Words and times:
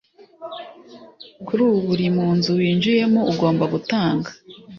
Kuri 1.45 1.61
buri 1.85 2.05
nzu 2.35 2.51
winjiyemo 2.59 3.21
ugomba 3.31 3.63
gutanga 3.73 4.29